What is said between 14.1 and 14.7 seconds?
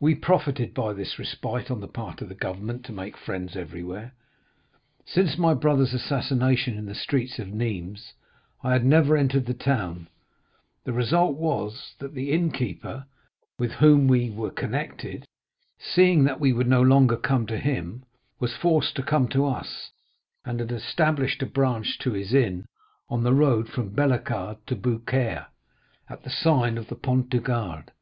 were